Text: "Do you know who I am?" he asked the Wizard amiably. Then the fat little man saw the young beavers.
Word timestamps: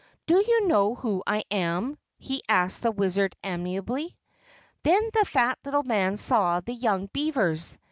"Do 0.25 0.43
you 0.47 0.67
know 0.67 0.95
who 0.95 1.21
I 1.27 1.43
am?" 1.51 1.95
he 2.17 2.41
asked 2.49 2.81
the 2.81 2.89
Wizard 2.89 3.35
amiably. 3.43 4.17
Then 4.81 5.11
the 5.13 5.25
fat 5.25 5.59
little 5.63 5.83
man 5.83 6.17
saw 6.17 6.59
the 6.59 6.73
young 6.73 7.05
beavers. 7.13 7.77